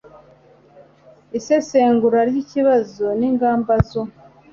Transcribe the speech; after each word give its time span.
isesengura 1.37 2.19
ry 2.29 2.37
ibibazo 2.49 3.05
n 3.19 3.21
ingamba 3.29 3.73
zo 3.89 4.01